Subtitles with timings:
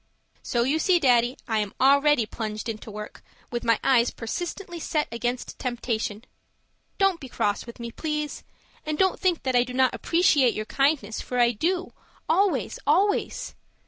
[0.41, 5.07] So you see, Daddy, I am already plunged into work with my eyes persistently set
[5.11, 6.23] against temptation.
[6.97, 8.43] Don't be cross with me, please,
[8.83, 11.93] and don't think that I do not appreciate your kindness, for I do
[12.27, 13.53] always always.